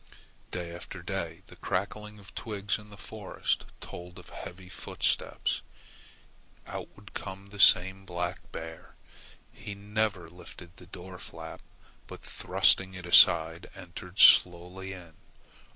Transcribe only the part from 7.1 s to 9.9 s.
come the same black bear. He